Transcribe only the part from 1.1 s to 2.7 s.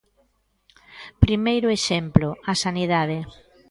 Primeiro exemplo, a